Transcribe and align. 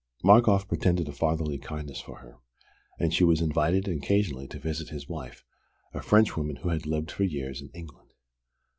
Markoff 0.23 0.67
pretended 0.67 1.07
a 1.07 1.11
fatherly 1.11 1.59
kindness 1.59 2.01
for 2.01 2.21
her; 2.21 2.39
and 2.97 3.13
she 3.13 3.23
was 3.23 3.39
invited 3.39 3.87
occasionally 3.87 4.47
to 4.47 4.57
visit 4.57 4.89
his 4.89 5.07
wife, 5.07 5.43
a 5.93 6.01
Frenchwoman 6.01 6.55
who 6.55 6.69
had 6.69 6.87
lived 6.87 7.11
for 7.11 7.21
years 7.23 7.61
in 7.61 7.69
England. 7.75 8.09